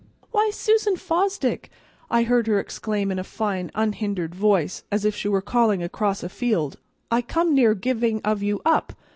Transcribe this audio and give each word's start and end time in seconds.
"Why, 0.31 0.49
Susan 0.51 0.95
Fosdick," 0.95 1.69
I 2.09 2.23
heard 2.23 2.47
her 2.47 2.59
exclaim 2.59 3.11
in 3.11 3.19
a 3.19 3.23
fine 3.23 3.69
unhindered 3.75 4.33
voice, 4.33 4.83
as 4.91 5.05
if 5.05 5.13
she 5.15 5.27
were 5.27 5.43
calling 5.43 5.83
across 5.83 6.23
a 6.23 6.29
field, 6.29 6.79
"I 7.11 7.21
come 7.21 7.53
near 7.53 7.75
giving 7.75 8.19
of 8.23 8.41
you 8.41 8.63
up! 8.65 8.93